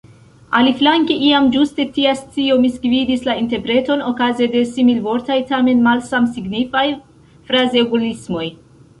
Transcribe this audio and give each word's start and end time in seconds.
Aliflanke, 0.59 1.15
iam 1.25 1.49
ĝuste 1.55 1.83
tia 1.97 2.13
scio 2.21 2.55
misgvidis 2.63 3.25
la 3.27 3.35
interpreton 3.41 4.01
okaze 4.11 4.47
de 4.55 4.63
similvortaj, 4.69 5.37
tamen 5.51 5.83
malsamsignifaj, 5.89 6.83
frazeologismoj. 7.51 8.47